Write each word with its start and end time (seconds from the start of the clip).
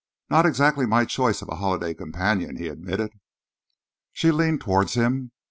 "Not 0.31 0.47
exactly 0.47 0.87
my 0.87 1.05
choice 1.05 1.43
of 1.43 1.49
a 1.49 1.57
holiday 1.57 1.93
companion," 1.93 2.55
he 2.57 2.69
admitted. 2.69 3.11
She 4.11 4.31
leaned 4.31 4.61
towards 4.61 4.95
him. 4.95 5.31